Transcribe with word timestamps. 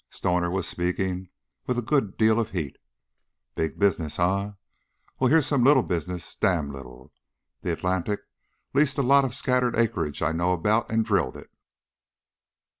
Stoner 0.09 0.49
was 0.49 0.67
speaking 0.67 1.29
with 1.67 1.77
a 1.77 1.83
good 1.83 2.17
deal 2.17 2.39
of 2.39 2.49
heat. 2.49 2.77
"Big 3.53 3.77
business, 3.77 4.17
eh? 4.17 4.53
Well, 5.19 5.29
here's 5.29 5.45
some 5.45 5.63
little 5.63 5.83
business 5.83 6.35
dam' 6.37 6.71
little. 6.73 7.13
The 7.61 7.71
Atlantic 7.71 8.21
leased 8.73 8.97
a 8.97 9.03
lot 9.03 9.25
of 9.25 9.35
scattered 9.35 9.75
acreage 9.75 10.23
I 10.23 10.31
know 10.31 10.53
about 10.53 10.89
and 10.91 11.05
drilled 11.05 11.37
it. 11.37 11.51